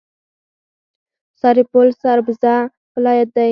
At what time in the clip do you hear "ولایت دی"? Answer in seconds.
2.95-3.49